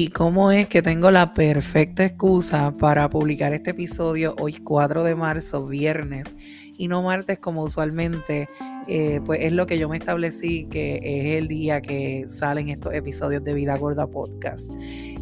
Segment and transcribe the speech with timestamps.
[0.00, 5.16] y cómo es que tengo la perfecta excusa para publicar este episodio hoy 4 de
[5.16, 6.36] marzo, viernes,
[6.76, 8.48] y no martes como usualmente,
[8.86, 12.94] eh, pues es lo que yo me establecí que es el día que salen estos
[12.94, 14.72] episodios de Vida Gorda Podcast.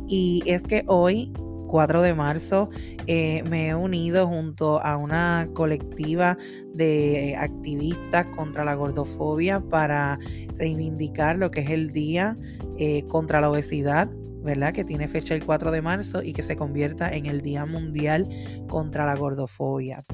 [0.08, 1.32] Y es que hoy
[1.68, 2.68] 4 de marzo
[3.06, 6.36] eh, me he unido junto a una colectiva
[6.74, 10.18] de activistas contra la gordofobia para
[10.58, 12.36] reivindicar lo que es el día
[12.76, 14.10] eh, contra la obesidad
[14.46, 14.72] ¿verdad?
[14.72, 18.26] Que tiene fecha el 4 de marzo y que se convierta en el Día Mundial
[18.68, 20.04] contra la Gordofobia.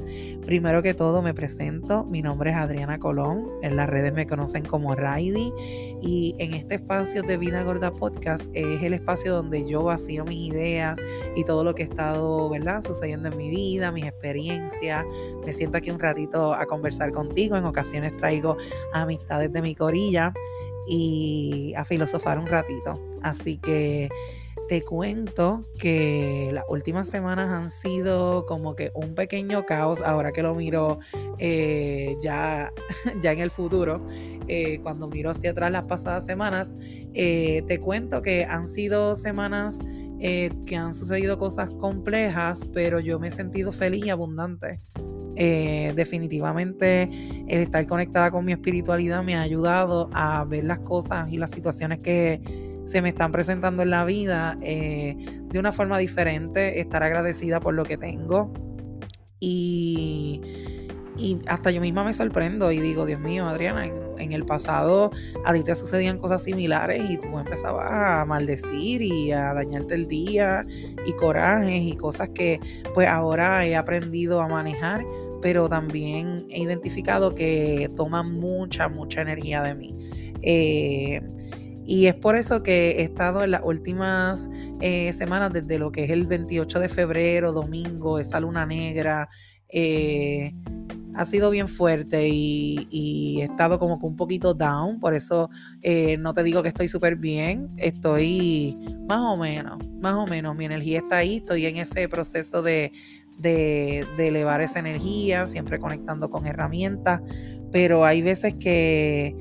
[0.45, 4.65] Primero que todo me presento, mi nombre es Adriana Colón, en las redes me conocen
[4.65, 5.53] como Raidi
[6.01, 10.49] y en este espacio de Vida Gorda Podcast es el espacio donde yo vacío mis
[10.49, 10.99] ideas
[11.37, 12.83] y todo lo que ha estado, ¿verdad?
[12.83, 15.05] Sucediendo en mi vida, mis experiencias.
[15.45, 18.57] Me siento aquí un ratito a conversar contigo, en ocasiones traigo
[18.95, 20.33] amistades de mi corilla
[20.87, 22.95] y a filosofar un ratito.
[23.23, 24.09] Así que
[24.69, 30.43] te cuento que las últimas semanas han sido como que un pequeño caos, ahora que
[30.43, 30.99] lo miro
[31.39, 32.73] eh, ya,
[33.23, 34.05] ya en el futuro,
[34.49, 36.77] eh, cuando miro hacia atrás las pasadas semanas,
[37.13, 39.81] eh, te cuento que han sido semanas
[40.21, 44.81] que han sucedido cosas complejas, pero yo me he sentido feliz y abundante.
[45.45, 47.11] Eh, definitivamente
[47.49, 51.51] el estar conectada con mi espiritualidad me ha ayudado a ver las cosas y las
[51.51, 52.41] situaciones que
[52.85, 55.17] se me están presentando en la vida eh,
[55.51, 58.53] de una forma diferente, estar agradecida por lo que tengo.
[59.41, 60.41] Y,
[61.49, 65.11] hasta yo misma me sorprendo y digo, Dios mío, Adriana, en, en, el pasado
[65.45, 70.07] a ti te sucedían cosas similares y tú empezabas a maldecir y a dañarte el
[70.07, 70.65] día
[71.05, 72.61] y corajes y cosas que
[72.95, 75.05] pues ahora he aprendido a manejar
[75.43, 79.95] pero también he identificado que toma mucha, mucha energía de mí.
[80.41, 81.21] Eh,
[81.85, 84.49] y es por eso que he estado en las últimas
[84.81, 89.29] eh, semanas, desde lo que es el 28 de febrero, domingo, esa luna negra,
[89.69, 90.55] eh,
[91.15, 95.51] ha sido bien fuerte y, he estado como que un poquito down, por eso
[96.19, 98.79] no te digo que estoy súper bien, estoy
[99.09, 102.93] más o menos, más o menos, mi energía está ahí, estoy en ese proceso de,
[103.39, 107.21] de, elevar esa energía, siempre conectando con herramientas,
[107.71, 109.37] pero hay veces que,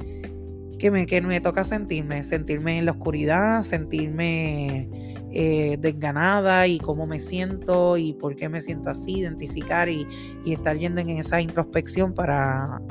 [0.79, 4.89] que, me, que me toca sentirme, sentirme en la oscuridad, sentirme
[5.33, 10.05] eh, desganada y cómo me siento y por qué me siento así, identificar y,
[10.45, 12.81] estar yendo en esa introspección para,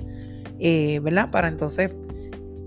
[0.58, 1.30] eh, ¿verdad?
[1.30, 1.94] Para entonces,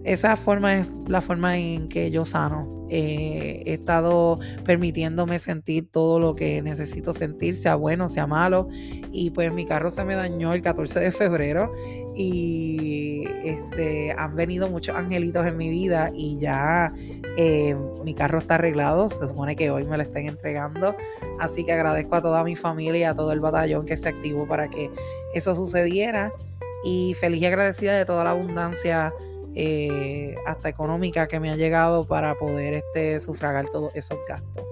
[0.04, 6.20] esa forma es la forma en que yo sano eh, he estado permitiéndome sentir todo
[6.20, 8.68] lo que necesito sentir, sea bueno, sea malo.
[9.12, 11.72] Y pues mi carro se me dañó el 14 de febrero
[12.16, 16.94] y este, han venido muchos angelitos en mi vida y ya
[17.36, 19.10] eh, mi carro está arreglado.
[19.10, 20.96] Se supone que hoy me lo estén entregando.
[21.40, 24.48] Así que agradezco a toda mi familia y a todo el batallón que se activó
[24.48, 24.92] para que
[25.34, 26.32] eso sucediera.
[26.86, 29.12] Y feliz y agradecida de toda la abundancia
[29.56, 34.66] eh, hasta económica que me ha llegado para poder este, sufragar todos esos gastos.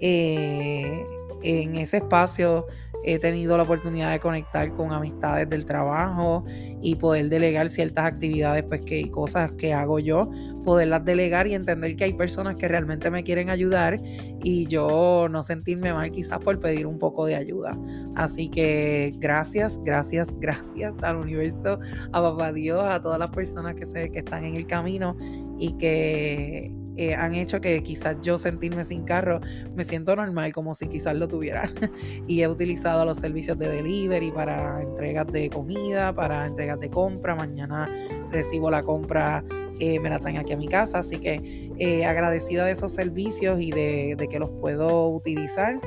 [0.00, 1.04] Eh,
[1.42, 2.66] en ese espacio
[3.04, 6.44] he tenido la oportunidad de conectar con amistades del trabajo
[6.80, 10.30] y poder delegar ciertas actividades, pues que cosas que hago yo,
[10.64, 13.98] poderlas delegar y entender que hay personas que realmente me quieren ayudar
[14.42, 17.78] y yo no sentirme mal quizás por pedir un poco de ayuda.
[18.16, 21.78] Así que gracias, gracias, gracias al universo,
[22.12, 25.16] a papá Dios, a todas las personas que, se, que están en el camino
[25.58, 29.40] y que eh, han hecho que quizás yo sentirme sin carro
[29.74, 31.62] me siento normal como si quizás lo tuviera.
[32.26, 37.34] Y he utilizado los servicios de delivery para entregas de comida para entregas de compra.
[37.34, 37.88] Mañana
[38.30, 39.44] recibo la compra
[39.80, 40.98] eh, me la traen aquí a mi casa.
[40.98, 45.80] Así que eh, agradecida de esos servicios y de, de que los puedo utilizar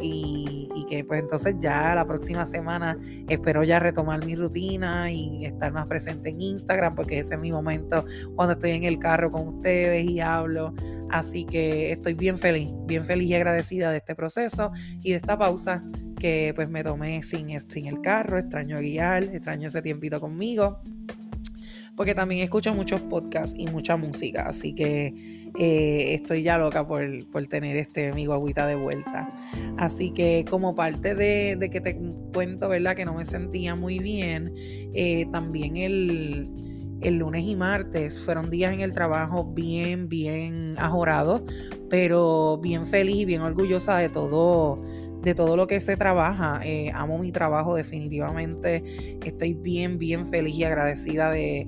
[0.00, 5.72] y, que pues entonces ya la próxima semana espero ya retomar mi rutina y estar
[5.72, 8.04] más presente en Instagram porque ese es mi momento
[8.36, 10.74] cuando estoy en el carro con ustedes y hablo.
[11.10, 14.72] Así que estoy bien feliz, bien feliz y agradecida de este proceso
[15.02, 15.82] y de esta pausa
[16.18, 20.80] que pues me tomé sin, sin el carro, extraño guiar, extraño ese tiempito conmigo
[21.96, 27.06] porque también escucho muchos podcasts y mucha música, así que eh, estoy ya loca por,
[27.48, 29.32] tener este amigo agüita de vuelta.
[29.76, 31.96] Así que como parte de, que te
[32.32, 32.96] cuento, ¿verdad?
[32.96, 34.52] Que no me sentía muy bien,
[34.94, 36.48] eh, también el,
[37.00, 41.42] el lunes y martes fueron días en el trabajo bien, bien ajorados,
[41.90, 44.82] pero bien feliz y bien orgullosa de todo
[45.24, 46.60] de todo lo que se trabaja.
[46.64, 49.18] Eh, amo mi trabajo definitivamente.
[49.24, 51.66] Estoy bien, bien feliz y agradecida de,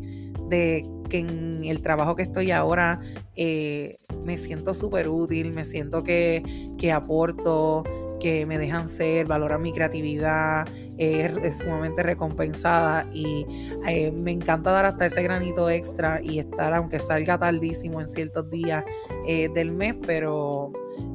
[1.09, 3.01] que en el trabajo que estoy ahora
[3.35, 6.43] eh, me siento súper útil, me siento que,
[6.79, 7.85] que aporto,
[8.21, 10.69] que me dejan ser, valoran mi creatividad,
[10.99, 13.47] es, sumamente recompensada y
[13.89, 18.51] eh, me encanta dar hasta ese granito extra y estar, aunque salga tardísimo en ciertos
[18.51, 18.85] días
[19.27, 20.73] del mes, pero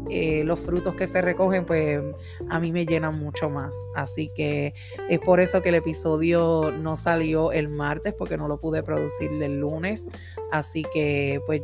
[0.10, 2.02] eh, los frutos que se recogen, pues
[2.50, 3.76] a mí me llenan mucho más.
[3.96, 4.74] Así que
[5.10, 9.32] es por eso que el episodio no salió el martes, porque no lo pude producir
[9.42, 10.10] el lunes.
[10.52, 11.62] Así que, pues,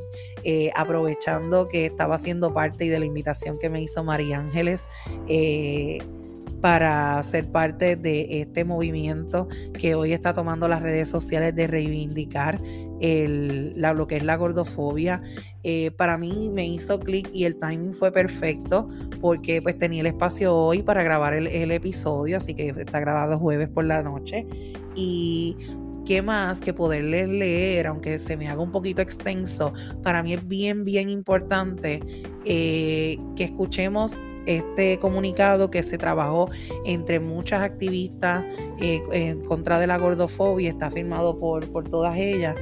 [0.76, 4.86] aprovechando que estaba siendo parte de la invitación que me hizo María Ángeles,
[6.62, 12.60] para ser parte de este movimiento que hoy está tomando las redes sociales de reivindicar
[13.00, 15.22] la, lo que es la gordofobia.
[15.64, 18.88] Eh, para mí me hizo clic y el timing fue perfecto
[19.22, 23.38] porque pues tenía el espacio hoy para grabar el, el episodio, así que está grabado
[23.38, 24.48] jueves por la noche
[24.96, 25.56] y
[26.08, 29.74] qué más que poderles leer, aunque se me haga un poquito extenso,
[30.04, 32.00] para mí es bien, bien importante
[32.46, 36.50] eh, que escuchemos este comunicado que se trabajó
[36.86, 38.44] entre muchas activistas
[38.80, 42.56] eh, en contra de la gordofobia, está firmado por, por todas ellas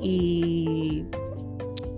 [0.00, 1.04] y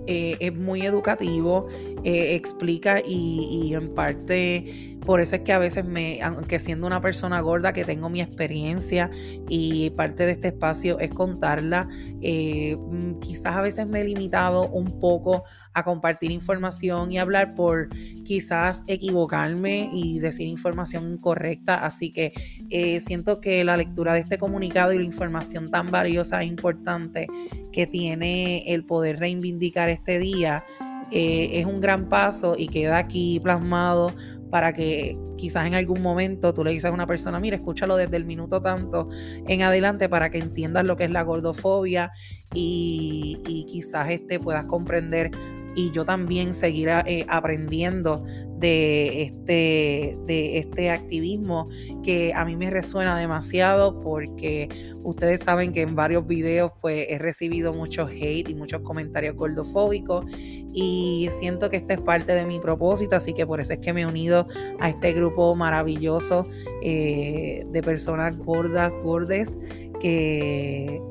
[0.07, 1.67] eh, es muy educativo,
[2.03, 7.01] eh, explica y, en parte por eso es que a veces me, aunque siendo una
[7.01, 9.09] persona gorda que tengo mi experiencia
[9.49, 11.89] y parte de este espacio es contarla,
[12.21, 17.55] eh, mm, quizás a veces me he limitado un poco a compartir información y hablar
[17.55, 17.89] por
[18.23, 21.85] quizás equivocarme y decir información incorrecta.
[21.85, 22.33] Así que
[22.69, 27.27] eh, siento que la lectura de este comunicado y la información tan valiosa e importante
[27.71, 30.63] que tiene el poder reivindicar este día
[31.11, 34.13] eh, es un gran paso y queda aquí plasmado
[34.49, 38.17] para que quizás en algún momento tú le dices a una persona, mira, escúchalo desde
[38.17, 39.09] el minuto tanto
[39.47, 42.11] en adelante para que entiendas lo que es la gordofobia
[42.53, 45.31] y, y quizás este puedas comprender
[45.75, 48.23] y yo también seguir eh, aprendiendo
[48.57, 51.67] de este, de este activismo
[52.01, 54.69] que a mí me resuena demasiado porque
[55.03, 60.25] ustedes saben que en varios videos pues he recibido mucho hate y muchos comentarios gordofóbicos
[60.71, 63.91] y siento que esta es parte de mi propósito, así que por eso es que
[63.91, 64.47] me he unido
[64.79, 66.47] a este grupo maravilloso
[66.81, 69.59] eh, de personas gordas, gordes
[69.99, 71.01] que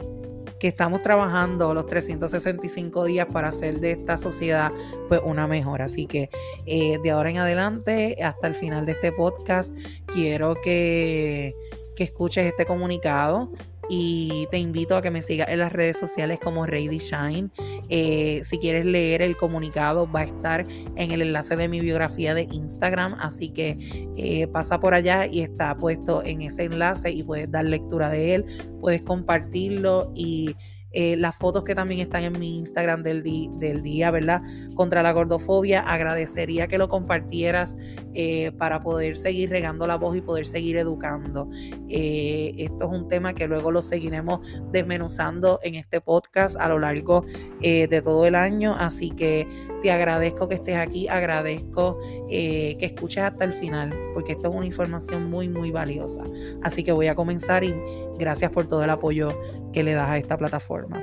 [0.62, 4.70] que estamos trabajando los 365 días para hacer de esta sociedad
[5.08, 5.82] pues una mejor.
[5.82, 6.30] Así que
[6.66, 9.76] eh, de ahora en adelante, hasta el final de este podcast,
[10.06, 11.52] quiero que,
[11.96, 13.50] que escuches este comunicado
[13.88, 17.50] y te invito a que me sigas en las redes sociales como Ready Shine.
[17.88, 22.34] Eh, si quieres leer el comunicado, va a estar en el enlace de mi biografía
[22.34, 23.76] de Instagram, así que
[24.16, 28.34] eh, pasa por allá y está puesto en ese enlace y puedes dar lectura de
[28.34, 28.44] él,
[28.80, 30.56] puedes compartirlo y
[30.92, 34.42] eh, las fotos que también están en mi Instagram del, día, ¿verdad?
[34.74, 35.80] Contra la gordofobia.
[35.80, 37.78] Agradecería que lo compartieras
[38.14, 41.48] eh, para poder seguir regando la voz y poder seguir educando.
[41.88, 44.40] Eh, esto es un tema que luego lo seguiremos
[44.70, 47.24] desmenuzando en este podcast a lo largo
[47.60, 48.74] de todo el año.
[48.78, 49.46] Así que
[49.82, 51.98] te agradezco que estés aquí, agradezco
[52.28, 56.22] que escuches hasta el final, porque esto es una información muy, muy valiosa.
[56.62, 57.74] Así que voy a comenzar y
[58.18, 59.28] gracias por todo el apoyo
[59.72, 61.02] que le das a esta plataforma.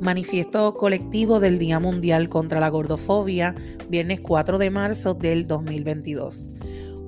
[0.00, 3.54] Manifiesto colectivo del Día Mundial contra la Gordofobia,
[3.88, 6.48] viernes 4 de marzo del 2022.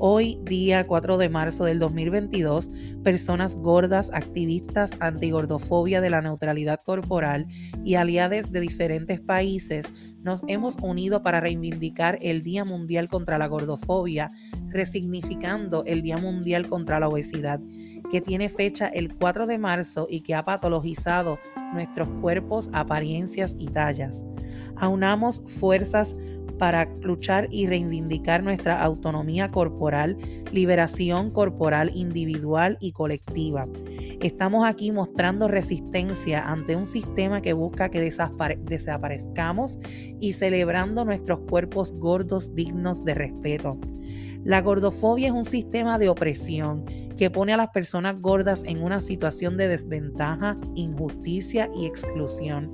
[0.07, 2.71] Hoy, día 4 de marzo del 2022,
[3.03, 7.47] personas gordas, activistas antigordofobia de la neutralidad corporal
[7.87, 13.47] y aliados de diferentes países nos hemos unido para reivindicar el Día Mundial contra la
[13.47, 14.31] Gordofobia,
[14.69, 17.61] resignificando el Día Mundial contra la Obesidad,
[18.11, 21.39] que tiene fecha el 4 de marzo y que ha patologizado
[21.73, 24.23] nuestros cuerpos, apariencias y tallas.
[24.77, 26.15] Aunamos fuerzas
[26.59, 30.17] para luchar y reivindicar nuestra autonomía corporal,
[30.53, 33.67] liberación corporal individual y colectiva.
[34.21, 39.79] Estamos aquí mostrando resistencia ante un sistema que busca que desaparezcamos
[40.21, 43.79] y celebrando nuestros cuerpos gordos dignos de respeto.
[44.45, 46.85] La gordofobia es un sistema de opresión
[47.17, 52.71] que pone a las personas gordas en una situación de desventaja, injusticia y exclusión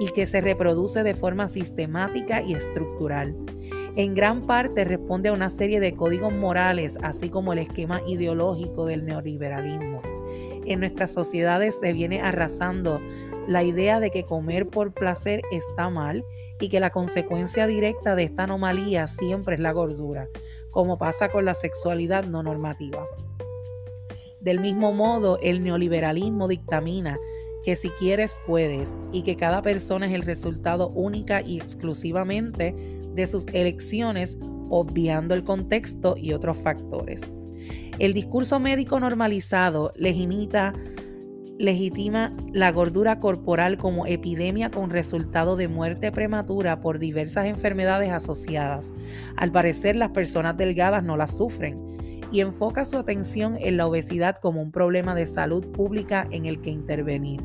[0.00, 3.36] y que se reproduce de forma sistemática y estructural.
[3.96, 8.86] En gran parte responde a una serie de códigos morales, así como el esquema ideológico
[8.86, 10.00] del neoliberalismo.
[10.64, 12.98] En nuestras sociedades se viene arrasando
[13.46, 16.24] la idea de que comer por placer está mal
[16.60, 20.28] y que la consecuencia directa de esta anomalía siempre es la gordura
[20.70, 23.06] como pasa con la sexualidad no normativa.
[24.40, 27.18] Del mismo modo, el neoliberalismo dictamina
[27.62, 32.74] que si quieres puedes y que cada persona es el resultado única y exclusivamente
[33.14, 34.38] de sus elecciones,
[34.70, 37.22] obviando el contexto y otros factores.
[37.98, 39.92] El discurso médico normalizado
[41.60, 48.94] legitima la gordura corporal como epidemia con resultado de muerte prematura por diversas enfermedades asociadas.
[49.36, 51.78] Al parecer las personas delgadas no la sufren
[52.32, 56.62] y enfoca su atención en la obesidad como un problema de salud pública en el
[56.62, 57.42] que intervenir.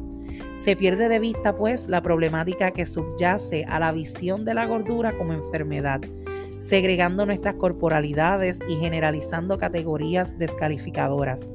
[0.54, 5.12] Se pierde de vista, pues, la problemática que subyace a la visión de la gordura
[5.18, 6.00] como enfermedad,
[6.58, 11.50] segregando nuestras corporalidades y generalizando categorías descalificadoras.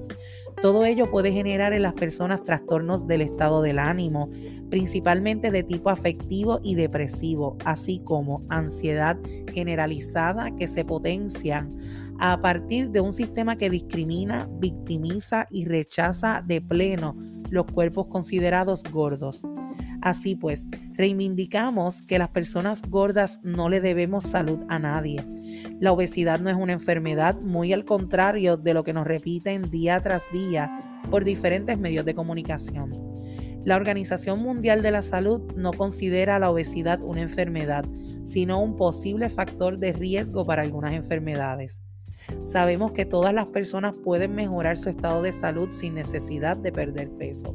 [0.62, 4.30] Todo ello puede generar en las personas trastornos del estado del ánimo,
[4.68, 9.18] principalmente de tipo afectivo y depresivo, así como ansiedad
[9.54, 11.74] generalizada que se potencian
[12.18, 17.16] a partir de un sistema que discrimina, victimiza y rechaza de pleno
[17.48, 19.42] los cuerpos considerados gordos.
[20.02, 25.25] Así pues, reivindicamos que las personas gordas no le debemos salud a nadie.
[25.78, 30.00] La obesidad no es una enfermedad, muy al contrario de lo que nos repiten día
[30.00, 32.92] tras día por diferentes medios de comunicación.
[33.64, 37.85] La Organización Mundial de la Salud no considera la obesidad una enfermedad,
[38.25, 41.83] sino un posible factor de riesgo para algunas enfermedades.
[42.45, 47.11] Sabemos que todas las personas pueden mejorar su estado de salud sin necesidad de perder
[47.11, 47.54] peso.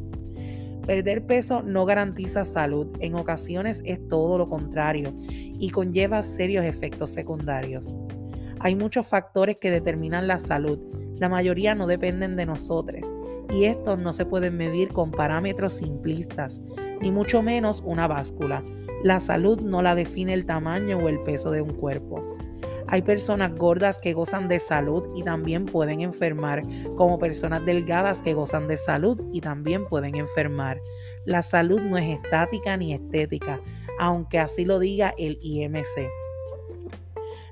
[0.86, 7.10] Perder peso no garantiza salud, en ocasiones es todo lo contrario y conlleva serios efectos
[7.10, 7.96] secundarios.
[8.60, 10.80] Hay muchos factores que determinan la salud,
[11.18, 13.16] la mayoría no dependen de nosotros
[13.50, 16.62] y estos no se pueden medir con parámetros simplistas,
[17.02, 18.64] ni mucho menos una báscula.
[19.04, 22.35] La salud no la define el tamaño o el peso de un cuerpo.
[22.88, 26.64] Hay personas gordas que gozan de salud y también pueden enfermar,
[26.96, 30.80] como personas delgadas que gozan de salud y también pueden enfermar.
[31.26, 33.60] La salud no es estática ni estética,
[34.00, 36.10] aunque así lo diga el IMC.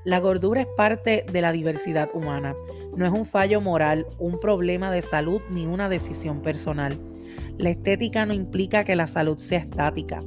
[0.05, 2.55] La gordura es parte de la diversidad humana.
[2.95, 6.99] No es un fallo moral, un problema de salud ni una decisión personal.
[7.57, 10.19] La estética no implica que la salud sea estática.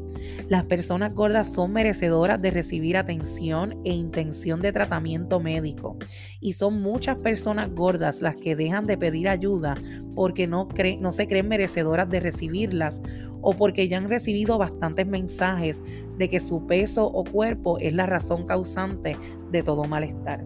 [0.48, 5.96] Las personas gordas son merecedoras de recibir atención e intención de tratamiento médico.
[6.40, 9.74] Y son muchas personas gordas las que dejan de pedir ayuda
[10.14, 10.68] porque no,
[11.00, 13.02] no se creen merecedoras de recibirlas
[13.40, 15.82] o porque ya han recibido bastantes mensajes
[16.16, 19.16] de que su peso o cuerpo es la razón causante
[19.50, 20.44] de todo malestar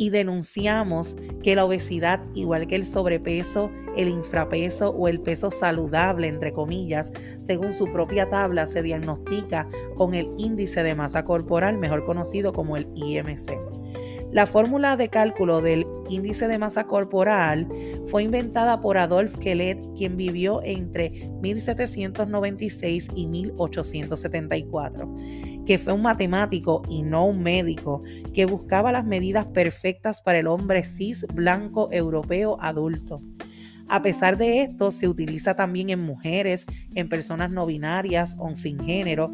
[0.00, 6.26] y denunciamos que la obesidad, igual que el sobrepeso, el infrapeso o el peso saludable,
[6.26, 12.06] entre comillas, según su propia tabla, se diagnostica con el índice de masa corporal, mejor
[12.06, 13.50] conocido como el IMC.
[14.32, 17.68] La fórmula de cálculo del índice de masa corporal
[18.06, 21.10] fue inventada por Adolf Kellet, quien vivió entre
[21.42, 25.14] 1796 y 1874,
[25.70, 28.02] que fue un matemático y no un médico,
[28.34, 33.22] que buscaba las medidas perfectas para el hombre cis blanco europeo adulto.
[33.86, 38.80] A pesar de esto, se utiliza también en mujeres, en personas no binarias o sin
[38.80, 39.32] género,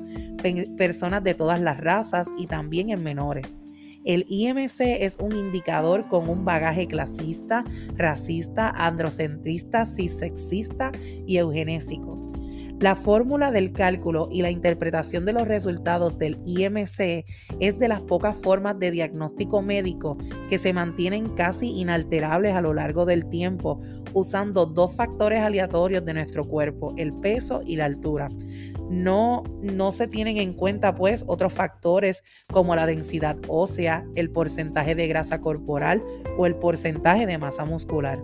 [0.77, 3.57] personas de todas las razas y también en menores.
[4.05, 7.65] El IMC es un indicador con un bagaje clasista,
[7.95, 10.93] racista, androcentrista, cissexista
[11.27, 12.26] y eugenésico.
[12.81, 17.25] La fórmula del cálculo y la interpretación de los resultados del IMC
[17.59, 20.19] es de las pocas formas de diagnóstico médico
[20.51, 23.81] que se mantienen casi inalterables a lo largo del tiempo,
[24.13, 28.29] usando dos factores aleatorios de nuestro cuerpo, el peso y la altura.
[28.91, 34.95] No, no se tienen en cuenta pues otros factores como la densidad ósea, el porcentaje
[34.95, 36.05] de grasa corporal
[36.37, 38.23] o el porcentaje de masa muscular.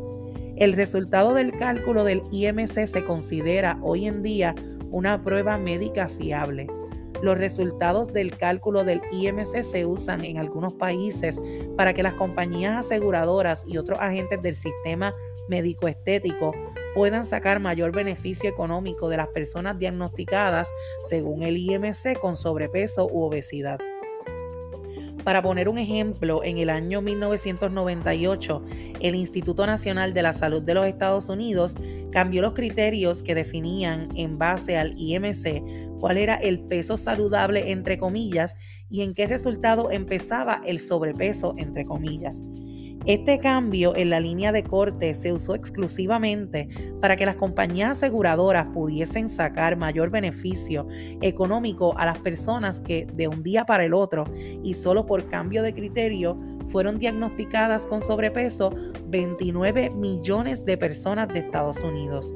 [0.56, 4.54] El resultado del cálculo del IMC se considera hoy en día
[4.90, 6.66] una prueba médica fiable.
[7.22, 11.40] Los resultados del cálculo del IMC se usan en algunos países
[11.76, 15.14] para que las compañías aseguradoras y otros agentes del sistema
[15.48, 16.52] médico estético
[16.94, 20.70] puedan sacar mayor beneficio económico de las personas diagnosticadas
[21.08, 23.78] según el IMC con sobrepeso u obesidad.
[25.24, 28.62] Para poner un ejemplo, en el año 1998,
[29.00, 31.76] el Instituto Nacional de la Salud de los Estados Unidos
[32.10, 35.62] cambió los criterios que definían en base al IMC
[36.00, 38.56] cuál era el peso saludable entre comillas
[38.90, 42.42] y en qué resultado empezaba el sobrepeso entre comillas.
[43.04, 46.68] Este cambio en la línea de corte se usó exclusivamente
[47.00, 50.86] para que las compañías aseguradoras pudiesen sacar mayor beneficio
[51.20, 54.24] económico a las personas que de un día para el otro
[54.62, 58.72] y solo por cambio de criterio fueron diagnosticadas con sobrepeso
[59.06, 62.32] 29 millones de personas de Estados Unidos.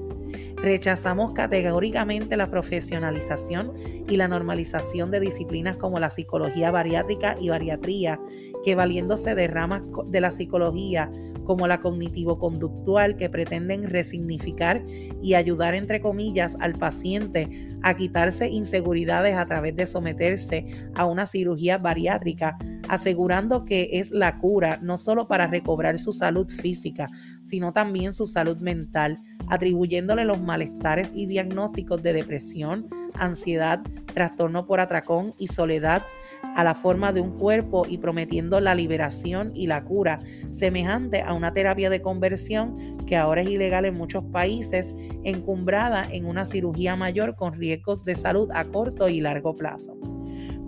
[0.56, 3.72] Rechazamos categóricamente la profesionalización
[4.08, 8.20] y la normalización de disciplinas como la psicología bariátrica y bariatría,
[8.64, 11.10] que valiéndose de ramas de la psicología
[11.46, 14.84] como la cognitivo-conductual que pretenden resignificar
[15.22, 17.48] y ayudar, entre comillas, al paciente
[17.82, 24.38] a quitarse inseguridades a través de someterse a una cirugía bariátrica, asegurando que es la
[24.38, 27.08] cura no solo para recobrar su salud física,
[27.42, 33.80] sino también su salud mental, atribuyéndole los malestares y diagnósticos de depresión, ansiedad,
[34.12, 36.02] trastorno por atracón y soledad
[36.43, 41.33] a la forma de un cuerpo y prometiendo la liberación y la cura, semejante a
[41.33, 44.93] una terapia de conversión que ahora es ilegal en muchos países,
[45.25, 50.15] encumbrada en una cirugía mayor con riesgos de salud a corto y largo plazo.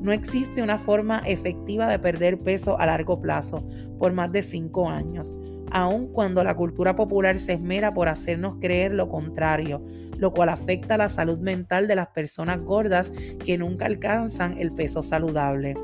[0.00, 3.67] No existe una forma efectiva de perder peso a largo plazo
[3.99, 5.37] por más de cinco años
[5.71, 9.85] aun cuando la cultura popular se esmera por hacernos creer lo contrario,
[10.17, 13.12] lo cual afecta la salud mental de las personas gordas
[13.45, 15.75] que nunca alcanzan el peso saludable.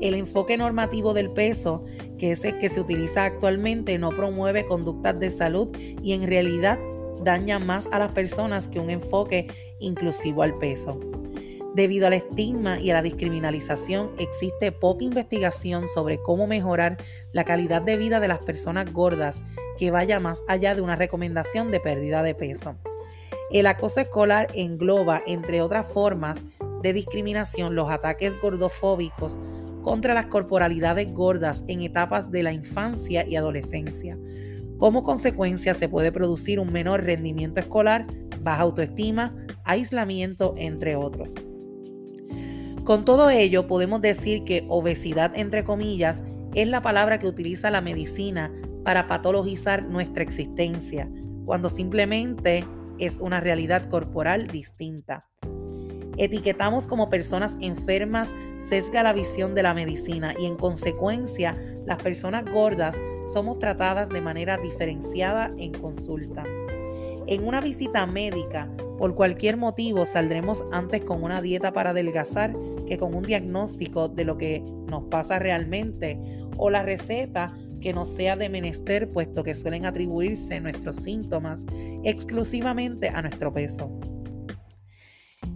[0.00, 1.84] El enfoque normativo del peso,
[2.18, 6.78] que es el que se utiliza actualmente, no promueve conductas de salud y en realidad
[7.22, 9.46] daña más a las personas que un enfoque
[9.78, 11.00] inclusivo al peso.
[11.74, 16.98] Debido al estigma y a la discriminalización, existe poca investigación sobre cómo mejorar
[17.32, 19.42] la calidad de vida de las personas gordas
[19.76, 22.76] que vaya más allá de una recomendación de pérdida de peso.
[23.50, 26.44] El acoso escolar engloba, entre otras formas
[26.80, 29.36] de discriminación, los ataques gordofóbicos
[29.82, 34.16] contra las corporalidades gordas en etapas de la infancia y adolescencia.
[34.78, 38.06] Como consecuencia se puede producir un menor rendimiento escolar,
[38.42, 41.34] baja autoestima, aislamiento, entre otros.
[42.84, 46.22] Con todo ello, podemos decir que obesidad, entre comillas,
[46.54, 48.52] es la palabra que utiliza la medicina
[48.84, 51.10] para patologizar nuestra existencia,
[51.46, 52.62] cuando simplemente
[52.98, 55.26] es una realidad corporal distinta.
[56.18, 61.56] Etiquetamos como personas enfermas sesga la visión de la medicina y en consecuencia
[61.86, 63.00] las personas gordas
[63.32, 66.44] somos tratadas de manera diferenciada en consulta.
[67.26, 72.54] En una visita médica, por cualquier motivo, saldremos antes con una dieta para adelgazar
[72.86, 76.20] que con un diagnóstico de lo que nos pasa realmente
[76.56, 81.66] o la receta que no sea de menester, puesto que suelen atribuirse nuestros síntomas
[82.04, 83.90] exclusivamente a nuestro peso.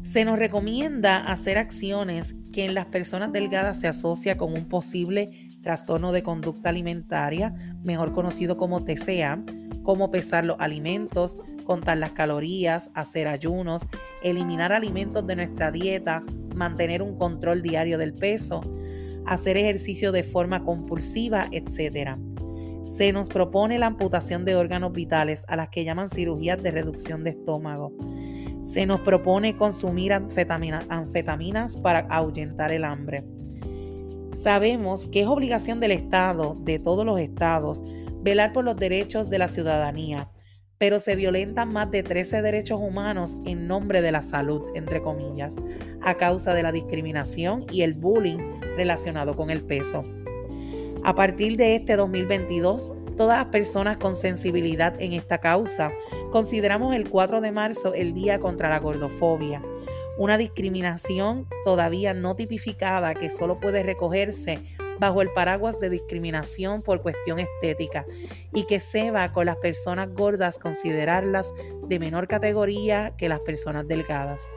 [0.03, 5.47] Se nos recomienda hacer acciones que en las personas delgadas se asocia con un posible
[5.62, 9.42] trastorno de conducta alimentaria, mejor conocido como TCA,
[9.83, 13.88] como pesar los alimentos, contar las calorías, hacer ayunos,
[14.23, 16.23] eliminar alimentos de nuestra dieta,
[16.55, 18.61] mantener un control diario del peso,
[19.27, 22.18] hacer ejercicio de forma compulsiva, etc.
[22.85, 27.23] Se nos propone la amputación de órganos vitales a las que llaman cirugías de reducción
[27.23, 27.92] de estómago.
[28.62, 33.25] Se nos propone consumir anfetaminas para ahuyentar el hambre.
[34.42, 37.83] Sabemos que es obligación del Estado, de todos los estados,
[38.22, 40.31] velar por los derechos de la ciudadanía,
[40.79, 45.57] pero se violentan más de 13 derechos humanos en nombre de la salud, entre comillas,
[46.03, 48.38] a causa de la discriminación y el bullying
[48.77, 50.05] relacionado con el peso.
[51.03, 55.90] A partir de este 2022, todas las personas con sensibilidad en esta causa
[56.31, 59.64] consideramos el 4 de marzo el Día contra la Gordofobia,
[60.18, 64.59] una discriminación todavía no tipificada que solo puede recogerse
[64.98, 68.04] bajo el paraguas de discriminación por cuestión estética
[68.52, 71.54] y que se va con las personas gordas considerarlas
[71.87, 74.50] de menor categoría que las personas delgadas.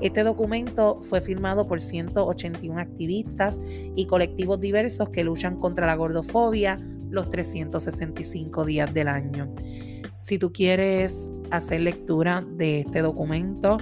[0.00, 3.60] Este documento fue firmado por 181 activistas
[3.94, 6.78] y colectivos diversos que luchan contra la gordofobia
[7.10, 9.54] los 365 días del año.
[10.16, 13.78] Si tú quieres hacer lectura de este documento,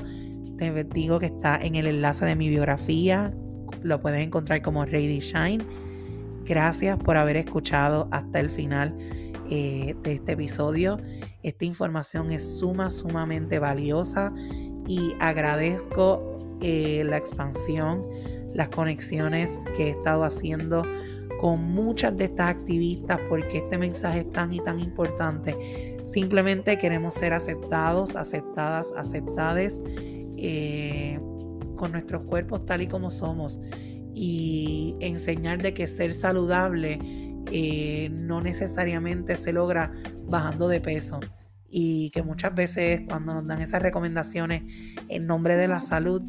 [0.71, 3.35] te digo que está en el enlace de mi biografía.
[3.83, 5.65] Lo puedes encontrar como Ready Shine
[6.45, 8.97] Gracias por haber escuchado hasta el final
[9.49, 10.99] eh, de este episodio.
[11.43, 14.35] Esta información es suma, sumamente valiosa
[14.89, 18.05] y agradezco eh, la expansión,
[18.55, 20.83] las conexiones que he estado haciendo
[21.41, 25.97] con muchas de estas activistas porque este mensaje es tan y tan importante.
[26.05, 29.81] Simplemente queremos ser aceptados, aceptadas, aceptadas
[30.45, 31.21] eh,
[31.77, 33.61] con nuestros cuerpos tal y como somos
[34.13, 36.99] y enseñar de que ser saludable
[37.53, 39.93] eh, no necesariamente se logra
[40.25, 41.21] bajando de peso.
[41.71, 44.65] Y que muchas veces cuando nos dan esas recomendaciones
[45.09, 46.23] en nombre de la salud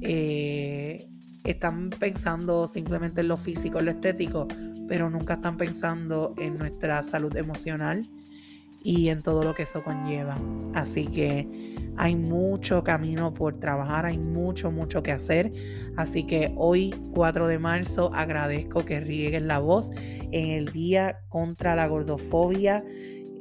[0.00, 1.08] eh,
[1.44, 4.48] están pensando simplemente en lo físico, en lo estético,
[4.88, 8.02] pero nunca están pensando en nuestra salud emocional
[8.84, 10.36] y en todo lo que eso conlleva.
[10.74, 11.48] Así que
[11.96, 15.52] hay mucho camino por trabajar, hay mucho, mucho que hacer.
[15.96, 21.74] Así que hoy, 4 de marzo, agradezco que rieguen la voz en el Día contra
[21.76, 22.82] la Gordofobia.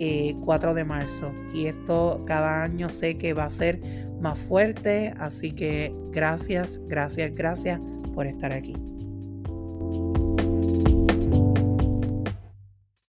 [0.02, 3.80] 4 eh, de marzo y esto cada año sé que va a ser
[4.20, 7.80] más fuerte así que gracias gracias gracias
[8.16, 8.74] por estar aquí